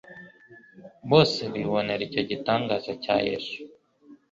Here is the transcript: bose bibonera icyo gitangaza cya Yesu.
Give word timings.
bose 1.09 1.41
bibonera 1.53 2.01
icyo 2.07 2.21
gitangaza 2.29 2.91
cya 3.03 3.15
Yesu. 3.27 3.57